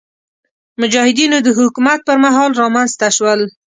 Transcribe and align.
مجاهدینو 0.81 1.37
د 1.43 1.47
حکومت 1.59 1.99
پر 2.07 2.17
مهال 2.23 2.51
رامنځته 2.61 3.07
شول. 3.17 3.41